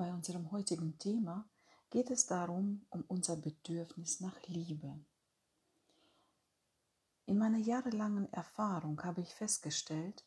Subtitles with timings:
[0.00, 1.46] bei unserem heutigen Thema
[1.90, 4.98] geht es darum, um unser Bedürfnis nach Liebe.
[7.26, 10.24] In meiner jahrelangen Erfahrung habe ich festgestellt,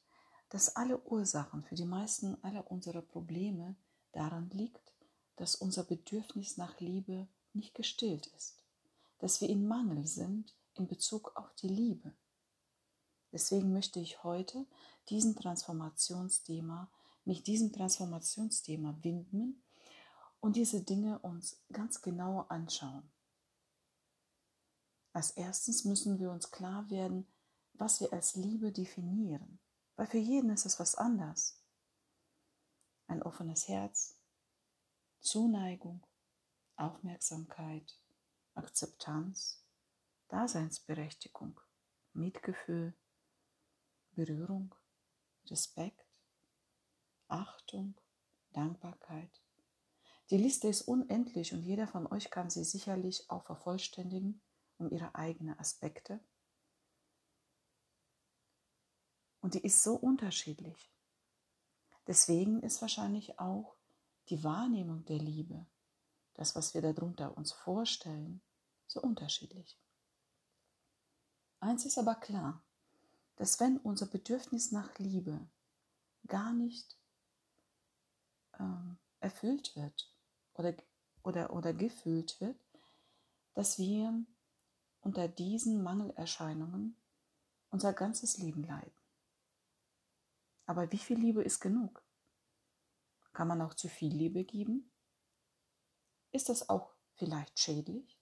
[0.50, 3.76] dass alle Ursachen für die meisten aller unserer Probleme
[4.12, 4.94] daran liegt,
[5.38, 8.60] dass unser Bedürfnis nach Liebe nicht gestillt ist,
[9.18, 12.14] dass wir in Mangel sind in Bezug auf die Liebe.
[13.32, 14.68] Deswegen möchte ich heute
[15.10, 16.92] diesen Transformationsthema,
[17.26, 19.64] mich diesem Transformationsthema widmen
[20.40, 23.10] und diese Dinge uns ganz genau anschauen.
[25.14, 27.28] Als erstens müssen wir uns klar werden,
[27.74, 29.60] was wir als Liebe definieren,
[29.96, 31.62] weil für jeden ist es was anders.
[33.08, 34.18] Ein offenes Herz,
[35.20, 36.06] Zuneigung,
[36.76, 37.98] Aufmerksamkeit,
[38.56, 39.64] Akzeptanz,
[40.28, 41.60] Daseinsberechtigung,
[42.14, 42.96] Mitgefühl,
[44.12, 44.74] Berührung,
[45.46, 46.13] Respekt,
[47.34, 47.96] Achtung,
[48.52, 49.42] Dankbarkeit.
[50.30, 54.40] Die Liste ist unendlich und jeder von euch kann sie sicherlich auch vervollständigen
[54.78, 56.20] um ihre eigenen Aspekte.
[59.42, 60.92] Und die ist so unterschiedlich.
[62.06, 63.76] Deswegen ist wahrscheinlich auch
[64.30, 65.66] die Wahrnehmung der Liebe,
[66.36, 68.42] das, was wir darunter uns vorstellen,
[68.86, 69.80] so unterschiedlich.
[71.60, 72.62] Eins ist aber klar,
[73.38, 75.48] dass wenn unser Bedürfnis nach Liebe
[76.28, 76.96] gar nicht
[78.64, 80.12] ähm, erfüllt wird
[80.54, 80.76] oder,
[81.24, 82.58] oder, oder gefühlt wird,
[83.54, 84.26] dass wir
[85.02, 86.96] unter diesen Mangelerscheinungen
[87.70, 88.94] unser ganzes Leben leiden.
[90.66, 92.04] Aber wie viel Liebe ist genug?
[93.34, 94.92] Kann man auch zu viel Liebe geben?
[96.32, 98.20] Ist das auch vielleicht schädlich?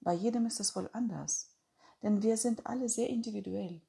[0.00, 1.54] Bei jedem ist es wohl anders,
[2.02, 3.82] denn wir sind alle sehr individuell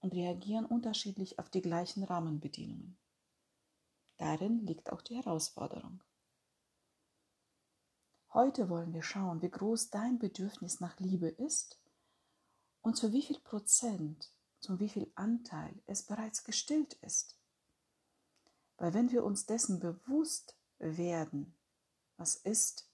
[0.00, 2.96] und reagieren unterschiedlich auf die gleichen Rahmenbedingungen.
[4.18, 6.02] Darin liegt auch die Herausforderung.
[8.32, 11.78] Heute wollen wir schauen, wie groß dein Bedürfnis nach Liebe ist
[12.82, 17.38] und zu wie viel Prozent, zu wie viel Anteil es bereits gestillt ist.
[18.78, 21.54] Weil wenn wir uns dessen bewusst werden,
[22.16, 22.90] was ist,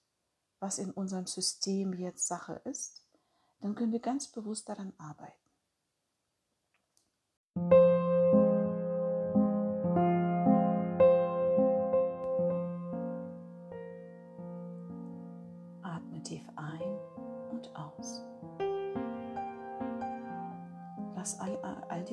[0.59, 3.01] was in unserem System jetzt Sache ist,
[3.59, 5.42] dann können wir ganz bewusst daran arbeiten.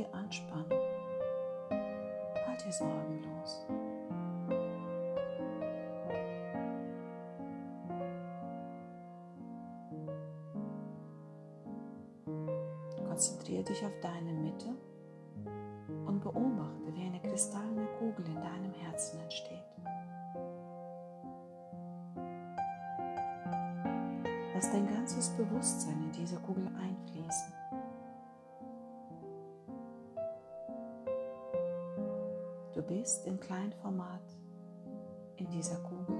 [0.00, 0.81] Die Anspannung,
[1.69, 3.66] all die Sorgen los.
[13.06, 14.69] Konzentriere dich auf deine Mitte
[16.06, 19.59] und beobachte, wie eine kristallene Kugel in deinem Herzen entsteht.
[24.55, 27.59] Lass dein ganzes Bewusstsein in diese Kugel einfließen.
[32.91, 34.37] Bist im Kleinformat
[35.37, 36.19] in dieser Kugel,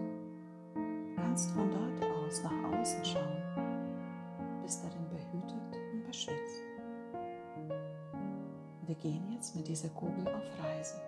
[1.17, 3.43] kannst von dort aus nach außen schauen,
[4.63, 6.63] bist darin behütet und beschützt.
[8.87, 11.01] Wir gehen jetzt mit dieser Kugel auf Reisen.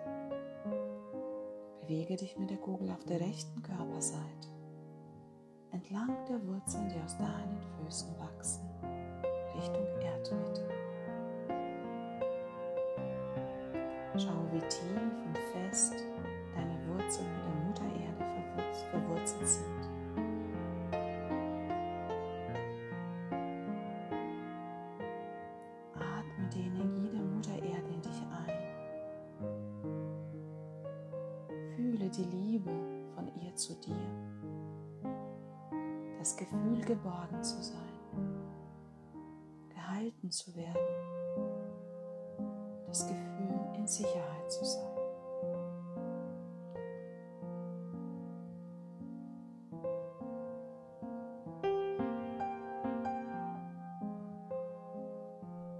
[1.79, 4.49] Bewege dich mit der Kugel auf der rechten Körperseite
[5.71, 8.69] entlang der Wurzeln, die aus deinen Füßen wachsen,
[9.55, 10.82] Richtung Erdmitte.
[14.15, 15.95] Schau, wie tief und fest
[16.55, 18.23] deine Wurzeln mit der Mutter Erde
[18.91, 19.83] verwurzelt sind.
[25.95, 28.53] Atme die Energie der Mutter Erde in dich ein.
[31.75, 32.71] Fühle die Liebe
[33.15, 33.95] von ihr zu dir.
[36.19, 37.79] Das Gefühl, geborgen zu sein,
[39.69, 40.77] gehalten zu werden.
[42.87, 43.42] Das Gefühl,
[43.83, 44.95] in Sicherheit zu sein.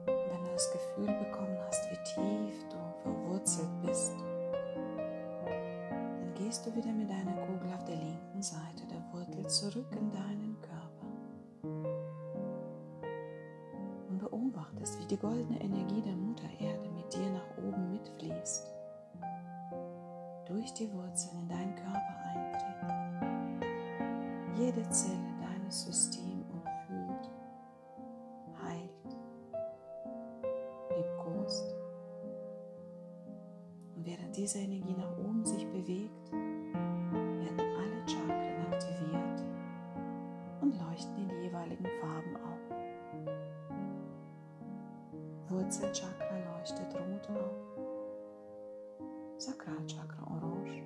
[0.05, 4.11] Wenn du das Gefühl bekommen hast, wie tief du verwurzelt bist,
[5.45, 10.11] dann gehst du wieder mit deiner Kugel auf der linken Seite der Wurzel zurück in
[10.11, 11.07] deinen Körper
[14.09, 16.15] und beobachtest, wie die goldene Energie der
[34.43, 39.41] diese Energie nach oben sich bewegt, werden alle Chakren aktiviert
[40.59, 42.59] und leuchten in jeweiligen Farben auf.
[45.47, 47.55] Wurzelchakra leuchtet rot auf,
[49.37, 50.83] Sakralchakra orange,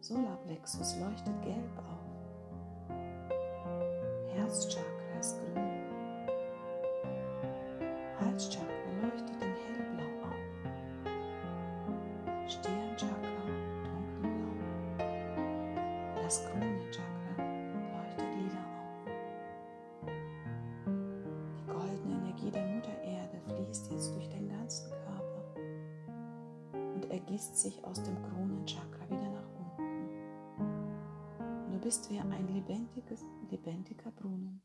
[0.00, 2.15] Solarplexus leuchtet gelb auf.
[27.10, 29.82] Ergießt sich aus dem Kronenchakra wieder nach unten.
[31.72, 34.60] Du bist wie ein lebendiges, lebendiger Brunnen.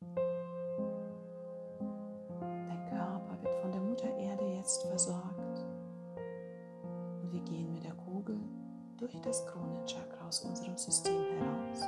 [4.61, 5.65] jetzt versorgt.
[7.23, 8.37] Und wir gehen mit der Kugel
[8.97, 11.81] durch das Kronenchakra aus unserem System heraus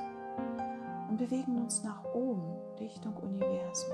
[1.10, 3.94] und bewegen uns nach oben Richtung Universum.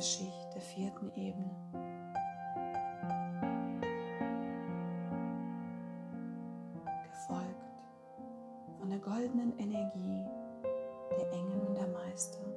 [0.00, 1.50] Weiße Schicht der vierten Ebene.
[7.10, 7.82] Gefolgt
[8.78, 10.24] von der goldenen Energie
[11.10, 12.49] der Engel und der Meister.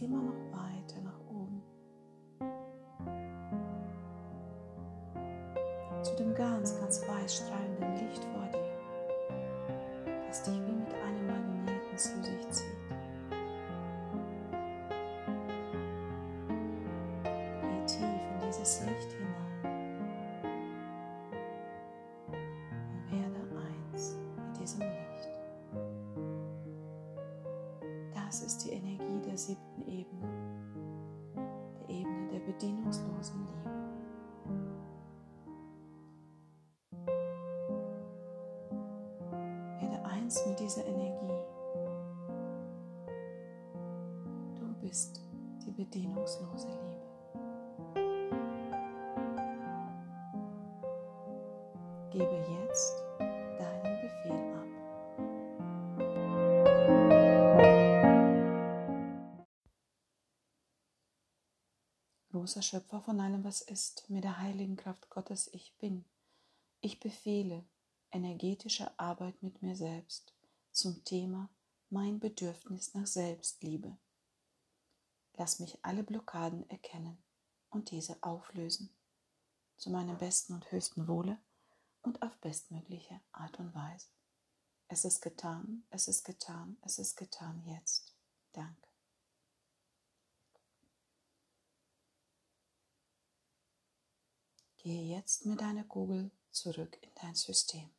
[0.00, 1.62] Immer noch weiter nach oben.
[6.02, 11.96] Zu dem ganz, ganz weiß strahlenden Licht vor dir, das dich wie mit einem Magneten
[11.96, 12.66] zu sich zieht.
[17.62, 19.38] Geh tief in dieses Licht hinein.
[28.28, 28.87] Das ist die Energie
[29.38, 30.26] der siebten Ebene,
[31.78, 33.70] der Ebene der bedienungslosen Liebe.
[39.80, 41.32] Werde eins mit dieser Energie.
[44.56, 45.22] Du bist
[45.64, 47.06] die bedienungslose Liebe.
[52.10, 53.07] Gebe jetzt
[62.38, 66.04] großer Schöpfer von allem, was ist, mit der heiligen Kraft Gottes ich bin.
[66.80, 67.64] Ich befehle
[68.12, 70.32] energetische Arbeit mit mir selbst
[70.70, 71.48] zum Thema
[71.90, 73.98] mein Bedürfnis nach Selbstliebe.
[75.36, 77.18] Lass mich alle Blockaden erkennen
[77.70, 78.88] und diese auflösen,
[79.76, 81.38] zu meinem besten und höchsten Wohle
[82.02, 84.06] und auf bestmögliche Art und Weise.
[84.86, 88.14] Es ist getan, es ist getan, es ist getan jetzt.
[88.52, 88.87] Danke.
[94.88, 97.90] Gehe jetzt mit deiner Kugel zurück in dein System.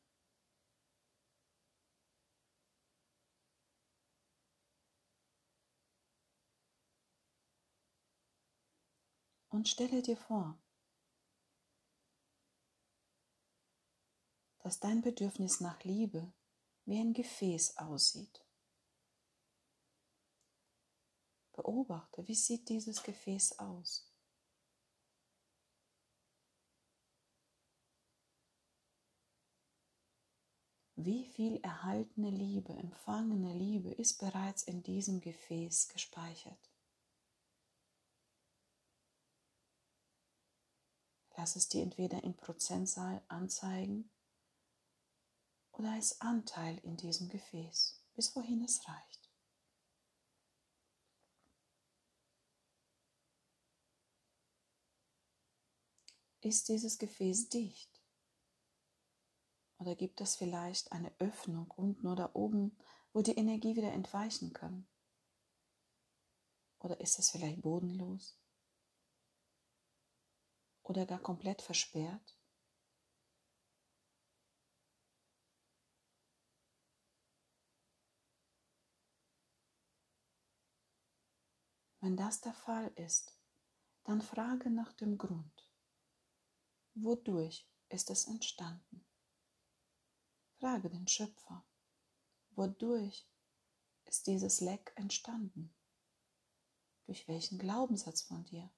[9.50, 10.58] Und stelle dir vor,
[14.63, 16.34] dass dein Bedürfnis nach Liebe
[16.86, 18.43] wie ein Gefäß aussieht.
[21.51, 24.08] Beobachte, wie sieht dieses Gefäß aus?
[31.01, 36.59] Wie viel erhaltene Liebe, empfangene Liebe ist bereits in diesem Gefäß gespeichert?
[41.37, 44.11] Lass es dir entweder in Prozentzahl anzeigen
[45.71, 49.31] oder als Anteil in diesem Gefäß, bis wohin es reicht.
[56.41, 57.88] Ist dieses Gefäß dicht?
[59.79, 62.77] Oder gibt es vielleicht eine Öffnung unten oder oben,
[63.13, 64.86] wo die Energie wieder entweichen kann?
[66.79, 68.38] Oder ist es vielleicht bodenlos?
[70.83, 72.38] Oder gar komplett versperrt?
[82.01, 83.38] Wenn das der Fall ist,
[84.03, 85.69] dann frage nach dem Grund.
[86.95, 89.08] Wodurch ist es entstanden?
[90.59, 91.63] Frage den Schöpfer,
[92.51, 93.25] wodurch
[94.03, 95.73] ist dieses Leck entstanden?
[97.05, 98.69] Durch welchen Glaubenssatz von dir?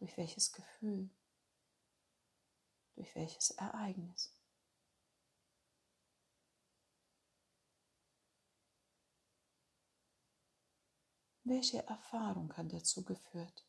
[0.00, 1.10] Durch welches Gefühl?
[2.96, 4.34] Durch welches Ereignis?
[11.44, 13.67] Welche Erfahrung hat dazu geführt?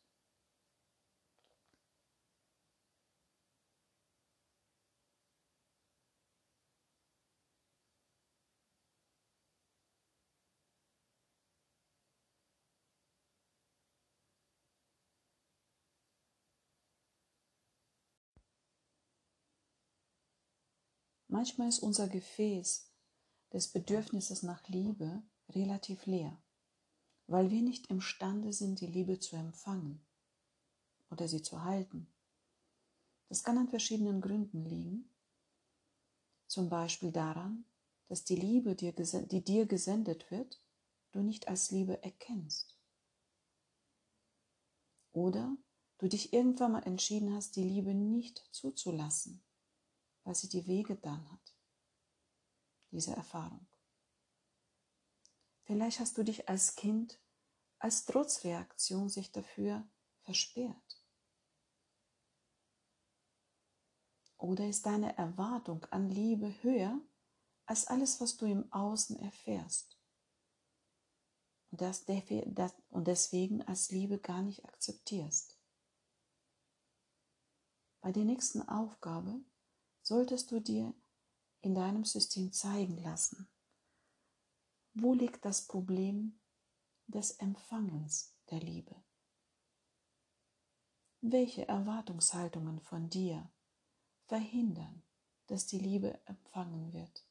[21.32, 22.90] Manchmal ist unser Gefäß
[23.52, 26.36] des Bedürfnisses nach Liebe relativ leer,
[27.28, 30.04] weil wir nicht imstande sind, die Liebe zu empfangen
[31.08, 32.08] oder sie zu halten.
[33.28, 35.08] Das kann an verschiedenen Gründen liegen.
[36.48, 37.64] Zum Beispiel daran,
[38.08, 40.60] dass die Liebe, die dir gesendet wird,
[41.12, 42.76] du nicht als Liebe erkennst.
[45.12, 45.56] Oder
[45.98, 49.40] du dich irgendwann mal entschieden hast, die Liebe nicht zuzulassen
[50.24, 51.54] weil sie dir wehgetan hat,
[52.90, 53.66] diese Erfahrung.
[55.64, 57.20] Vielleicht hast du dich als Kind
[57.80, 59.88] als Trotzreaktion sich dafür
[60.20, 61.02] versperrt.
[64.36, 67.00] Oder ist deine Erwartung an Liebe höher
[67.66, 69.98] als alles, was du im Außen erfährst?
[71.70, 71.82] Und,
[72.90, 75.58] und deswegen als Liebe gar nicht akzeptierst.
[78.00, 79.40] Bei der nächsten Aufgabe
[80.10, 80.92] solltest du dir
[81.60, 83.48] in deinem System zeigen lassen,
[84.92, 86.40] wo liegt das Problem
[87.06, 88.96] des Empfangens der Liebe?
[91.20, 93.52] Welche Erwartungshaltungen von dir
[94.26, 95.04] verhindern,
[95.46, 97.24] dass die Liebe empfangen wird?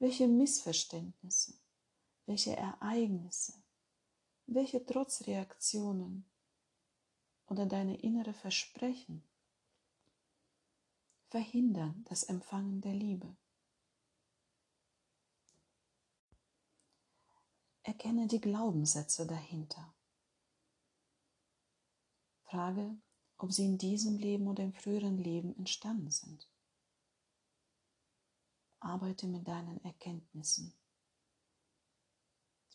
[0.00, 1.54] Welche Missverständnisse,
[2.26, 3.62] welche Ereignisse,
[4.46, 6.28] welche Trotzreaktionen
[7.46, 9.22] oder deine innere Versprechen
[11.34, 13.36] verhindern das Empfangen der Liebe.
[17.82, 19.92] Erkenne die Glaubenssätze dahinter.
[22.44, 22.96] Frage,
[23.36, 26.48] ob sie in diesem Leben oder im früheren Leben entstanden sind.
[28.78, 30.72] Arbeite mit deinen Erkenntnissen.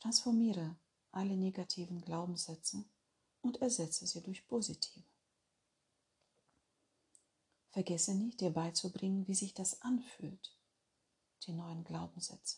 [0.01, 0.75] Transformiere
[1.11, 2.83] alle negativen Glaubenssätze
[3.41, 5.05] und ersetze sie durch positive.
[7.79, 10.53] Vergesse nicht, dir beizubringen, wie sich das anfühlt,
[11.43, 12.57] die neuen Glaubenssätze.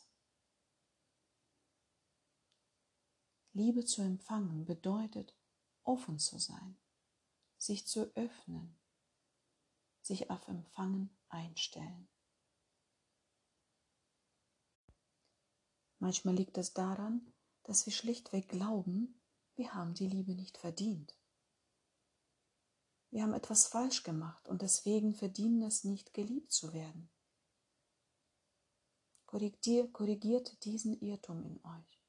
[3.54, 5.38] Liebe zu empfangen bedeutet,
[5.84, 6.76] offen zu sein,
[7.60, 8.80] sich zu öffnen,
[10.02, 12.10] sich auf Empfangen einstellen.
[16.00, 19.22] Manchmal liegt es daran, dass wir schlichtweg glauben,
[19.54, 21.21] wir haben die Liebe nicht verdient.
[23.12, 27.10] Wir haben etwas falsch gemacht und deswegen verdienen es nicht, geliebt zu werden.
[29.26, 32.02] Korrigier, korrigiert diesen Irrtum in euch.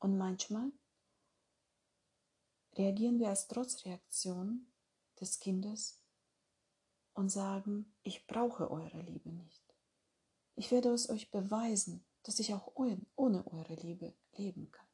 [0.00, 0.72] Und manchmal
[2.74, 4.66] reagieren wir als Trotzreaktion
[5.20, 6.02] des Kindes
[7.14, 9.62] und sagen, ich brauche eure Liebe nicht.
[10.56, 14.91] Ich werde es euch beweisen, dass ich auch ohne eure Liebe leben kann.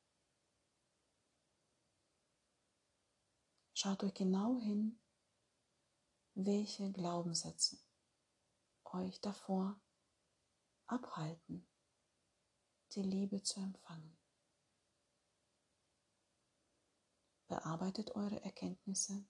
[3.80, 4.98] Schaut euch genau hin,
[6.34, 7.78] welche Glaubenssätze
[8.82, 9.80] euch davor
[10.88, 11.64] abhalten,
[12.90, 14.18] die Liebe zu empfangen.
[17.46, 19.24] Bearbeitet eure Erkenntnisse.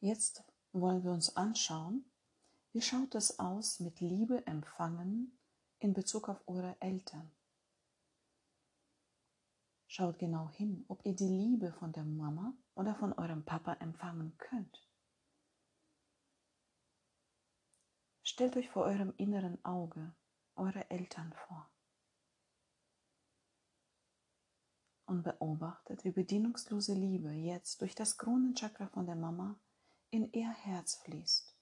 [0.00, 2.10] Jetzt wollen wir uns anschauen,
[2.72, 5.35] wie schaut es aus mit Liebe empfangen
[5.86, 7.30] in Bezug auf eure Eltern.
[9.86, 14.36] Schaut genau hin, ob ihr die Liebe von der Mama oder von eurem Papa empfangen
[14.36, 14.84] könnt.
[18.24, 20.12] Stellt euch vor eurem inneren Auge
[20.56, 21.70] eure Eltern vor
[25.06, 29.60] und beobachtet, wie bedienungslose Liebe jetzt durch das Kronenchakra von der Mama
[30.10, 31.55] in ihr Herz fließt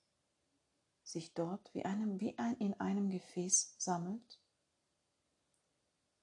[1.04, 4.40] sich dort wie, einem, wie ein, in einem Gefäß sammelt,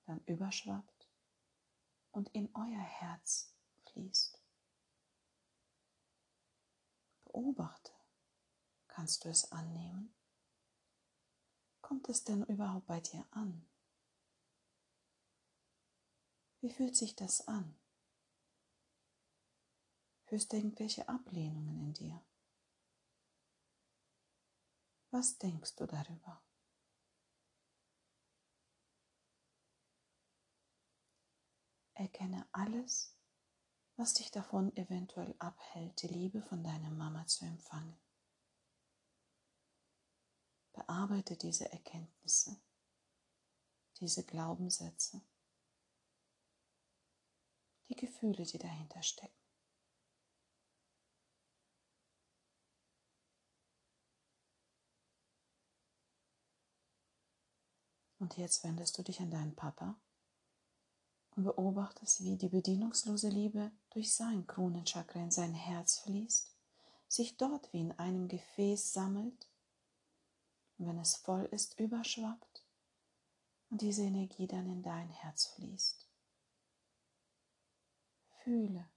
[0.06, 1.10] dann überschwappt
[2.12, 3.54] und in euer Herz
[3.86, 4.42] fließt.
[7.26, 7.92] Beobachte,
[8.88, 10.14] kannst du es annehmen?
[11.82, 13.66] Kommt es denn überhaupt bei dir an?
[16.60, 17.76] Wie fühlt sich das an?
[20.26, 22.22] Fühlst du irgendwelche Ablehnungen in dir?
[25.12, 26.42] Was denkst du darüber?
[31.94, 33.14] Erkenne alles,
[33.98, 38.00] was dich davon eventuell abhält, die Liebe von deiner Mama zu empfangen.
[40.72, 42.62] Bearbeite diese Erkenntnisse,
[44.00, 45.22] diese Glaubenssätze,
[47.90, 49.41] die Gefühle, die dahinter stecken.
[58.22, 59.96] Und jetzt wendest du dich an deinen Papa
[61.36, 66.56] und beobachtest, wie die bedienungslose Liebe durch sein Kronenchakra in sein Herz fließt,
[67.08, 69.48] sich dort wie in einem Gefäß sammelt
[70.78, 72.64] und wenn es voll ist, überschwappt
[73.72, 76.08] und diese Energie dann in dein Herz fließt.
[78.44, 78.88] Fühle,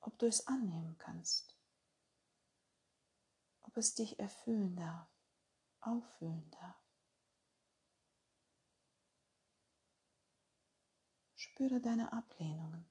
[0.00, 1.56] ob du es annehmen kannst,
[3.62, 5.06] ob es dich erfüllen darf,
[5.80, 6.83] auffüllen darf.
[11.54, 12.84] Spüre deine Ablehnungen,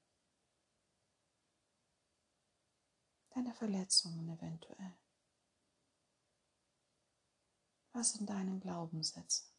[3.31, 4.97] deine Verletzungen eventuell.
[7.91, 9.51] Was sind deine Glaubenssätze?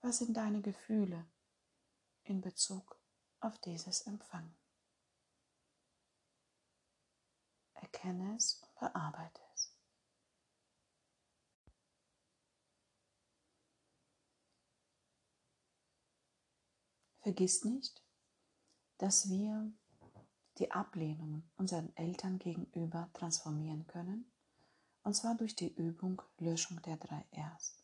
[0.00, 1.24] Was sind deine Gefühle
[2.24, 3.00] in Bezug
[3.38, 4.56] auf dieses Empfangen?
[7.74, 9.72] Erkenne es und bearbeite es.
[17.20, 18.02] Vergiss nicht,
[18.98, 19.70] dass wir
[20.58, 24.30] die Ablehnung unseren Eltern gegenüber transformieren können,
[25.02, 27.78] und zwar durch die Übung Löschung der drei Rs.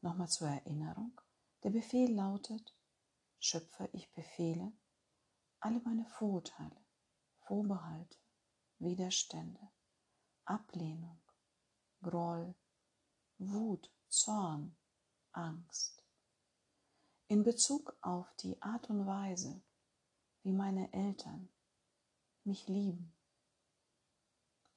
[0.00, 1.20] Nochmal zur Erinnerung,
[1.62, 2.74] der Befehl lautet,
[3.40, 4.72] Schöpfer, ich befehle,
[5.60, 6.76] alle meine Vorurteile,
[7.46, 8.18] Vorbehalte,
[8.78, 9.70] Widerstände,
[10.44, 11.20] Ablehnung,
[12.02, 12.54] Groll,
[13.38, 14.76] Wut, Zorn,
[15.32, 16.03] Angst,
[17.28, 19.62] in Bezug auf die Art und Weise,
[20.42, 21.48] wie meine Eltern
[22.44, 23.14] mich lieben,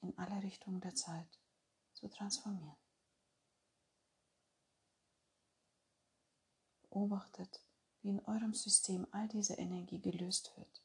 [0.00, 1.38] in alle Richtungen der Zeit
[1.92, 2.76] zu transformieren.
[6.82, 7.60] Beobachtet,
[8.00, 10.82] wie in eurem System all diese Energie gelöst wird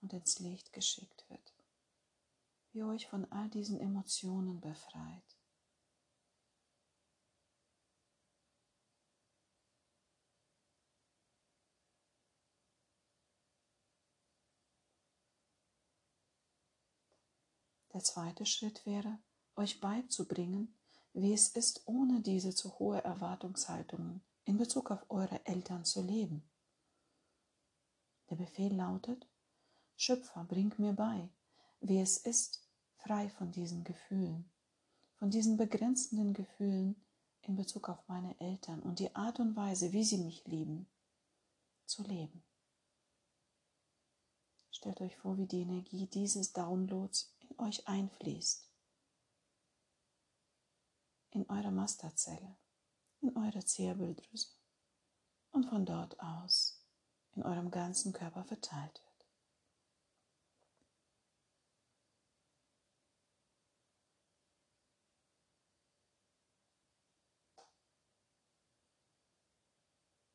[0.00, 1.54] und ins Licht geschickt wird,
[2.72, 5.35] wie ihr euch von all diesen Emotionen befreit
[17.96, 19.18] Der zweite Schritt wäre,
[19.54, 20.76] euch beizubringen,
[21.14, 26.42] wie es ist, ohne diese zu hohe Erwartungshaltungen in Bezug auf eure Eltern zu leben.
[28.28, 29.26] Der Befehl lautet,
[29.96, 31.30] Schöpfer, bring mir bei,
[31.80, 34.44] wie es ist, frei von diesen Gefühlen,
[35.14, 37.02] von diesen begrenzenden Gefühlen
[37.40, 40.86] in Bezug auf meine Eltern und die Art und Weise, wie sie mich lieben,
[41.86, 42.42] zu leben.
[44.70, 48.70] Stellt euch vor, wie die Energie dieses Downloads in euch einfließt,
[51.30, 52.56] in eure Masterzelle,
[53.20, 54.48] in eure Zirbeldrüse
[55.50, 56.84] und von dort aus
[57.32, 59.06] in eurem ganzen Körper verteilt wird.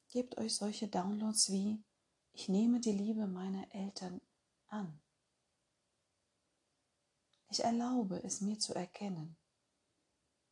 [0.10, 1.84] Gebt euch solche Downloads wie
[2.34, 4.21] ich nehme die Liebe meiner Eltern
[4.67, 5.02] an.
[7.52, 9.36] Ich erlaube es mir zu erkennen,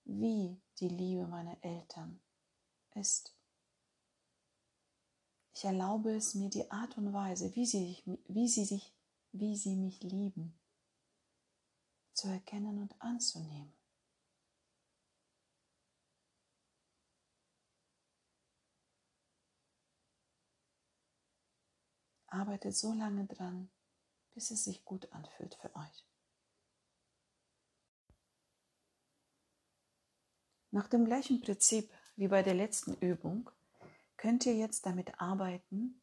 [0.03, 2.19] wie die Liebe meiner Eltern
[2.93, 3.33] ist.
[5.53, 8.93] Ich erlaube es mir, die Art und Weise, wie sie, wie sie, sich,
[9.31, 10.59] wie sie mich lieben,
[12.11, 13.71] zu erkennen und anzunehmen.
[22.27, 23.71] Arbeitet so lange dran,
[24.33, 26.08] bis es sich gut anfühlt für euch.
[30.79, 33.49] Nach dem gleichen Prinzip wie bei der letzten Übung
[34.15, 36.01] könnt ihr jetzt damit arbeiten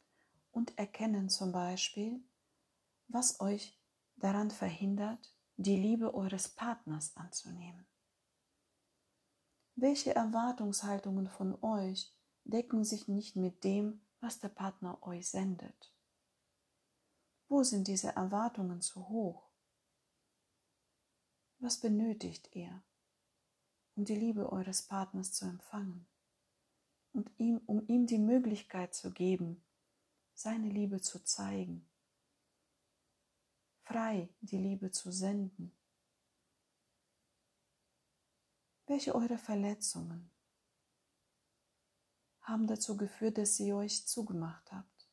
[0.51, 2.23] und erkennen zum Beispiel,
[3.07, 3.81] was euch
[4.17, 7.87] daran verhindert, die Liebe eures Partners anzunehmen.
[9.73, 15.91] Welche Erwartungshaltungen von euch decken sich nicht mit dem, was der Partner euch sendet?
[17.47, 19.49] Wo sind diese Erwartungen zu hoch?
[21.57, 22.83] Was benötigt ihr?
[23.97, 26.07] Um die Liebe eures Partners zu empfangen
[27.13, 29.63] und ihm, um ihm die Möglichkeit zu geben,
[30.35, 31.89] seine Liebe zu zeigen,
[33.81, 35.75] frei die Liebe zu senden.
[38.85, 40.29] Welche eure Verletzungen
[42.41, 45.09] haben dazu geführt, dass ihr euch zugemacht habt,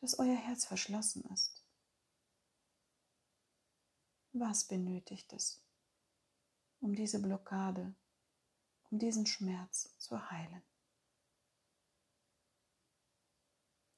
[0.00, 1.64] dass euer Herz verschlossen ist.
[4.32, 5.62] Was benötigt es,
[6.80, 7.94] um diese Blockade,
[8.90, 10.62] um diesen Schmerz zu heilen?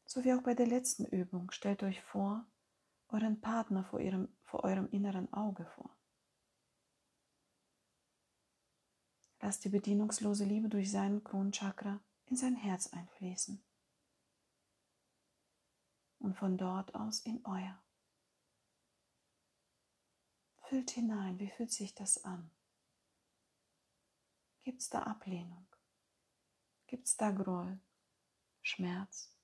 [0.06, 2.44] So wie auch bei der letzten Übung, stellt euch vor,
[3.08, 5.96] euren Partner vor, ihrem, vor eurem inneren Auge vor.
[9.40, 13.64] Lasst die bedienungslose Liebe durch seinen Kronchakra in sein Herz einfließen
[16.18, 17.82] und von dort aus in euer.
[20.68, 22.50] Füllt hinein, wie fühlt sich das an?
[24.70, 25.66] Gibt es da Ablehnung?
[26.86, 27.80] Gibt es da Groll,
[28.62, 29.36] Schmerz?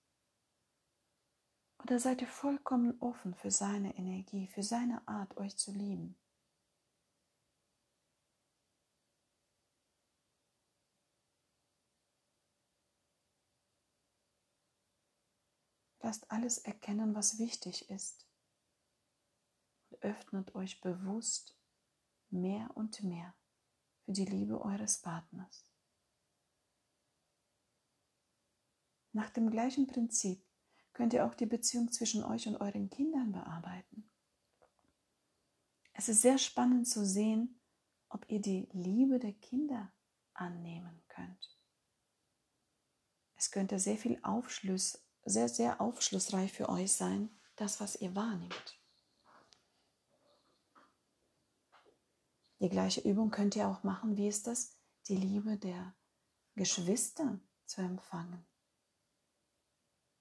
[1.83, 6.17] Oder seid ihr vollkommen offen für seine Energie, für seine Art, euch zu lieben?
[16.03, 18.29] Lasst alles erkennen, was wichtig ist
[19.91, 21.59] und öffnet euch bewusst
[22.31, 23.35] mehr und mehr
[24.07, 25.69] für die Liebe eures Partners.
[29.13, 30.47] Nach dem gleichen Prinzip
[30.93, 34.09] könnt ihr auch die Beziehung zwischen euch und euren Kindern bearbeiten.
[35.93, 37.61] Es ist sehr spannend zu sehen,
[38.09, 39.93] ob ihr die Liebe der Kinder
[40.35, 41.59] annehmen könnt.
[43.35, 48.76] Es könnte sehr viel Aufschluss, sehr, sehr aufschlussreich für euch sein, das, was ihr wahrnehmt.
[52.61, 54.77] Die gleiche Übung könnt ihr auch machen, wie ist das,
[55.09, 55.95] die Liebe der
[56.55, 58.47] Geschwister zu empfangen.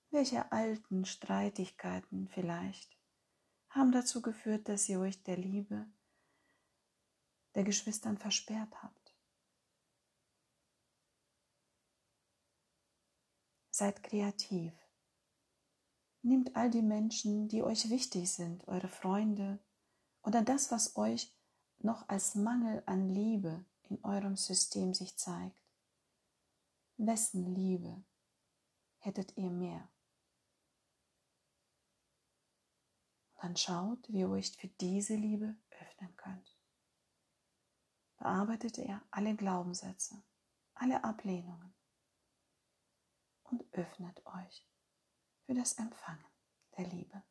[0.10, 2.98] Welche alten Streitigkeiten vielleicht
[3.69, 5.88] haben dazu geführt, dass ihr euch der Liebe
[7.54, 9.15] der Geschwistern versperrt habt?
[13.71, 14.74] Seid kreativ.
[16.21, 19.60] Nehmt all die Menschen, die euch wichtig sind, eure Freunde
[20.24, 21.35] oder das, was euch
[21.80, 25.62] noch als Mangel an Liebe in eurem System sich zeigt.
[26.98, 28.04] Wessen Liebe
[29.00, 29.88] hättet ihr mehr?
[33.46, 36.58] dann schaut, wie ihr euch für diese Liebe öffnen könnt.
[38.18, 40.24] Bearbeitet er alle Glaubenssätze,
[40.74, 41.76] alle Ablehnungen
[43.44, 44.68] und öffnet euch
[45.46, 46.26] für das Empfangen
[46.76, 47.22] der Liebe.